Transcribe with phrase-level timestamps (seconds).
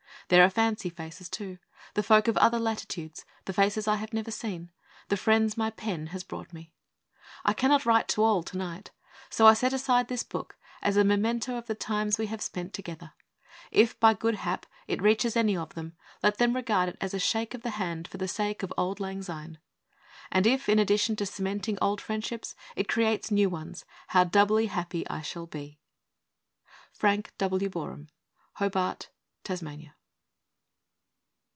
[0.27, 1.57] There are fancy faces, too;
[1.93, 4.71] the folk of other latitudes; the faces I have never seen;
[5.09, 6.71] the friends my pen has brought me.
[7.43, 8.91] I cannot write to all to night;
[9.29, 12.73] so I set aside this book as a memento of the times we have spent
[12.73, 13.11] together.
[13.71, 17.19] If, by good hap, it reaches any of them, let them regard it as a
[17.19, 19.57] shake of the hand for the sake of auld lang syne.
[20.31, 25.05] And if, in addition to cementing old friendships, it creates new ones, how doubly happy
[25.09, 25.81] I shall be!
[26.93, 27.67] FRANK W.
[27.69, 28.07] BOREHAM.
[28.59, 29.09] Hobart,
[29.43, 29.93] Tasmania.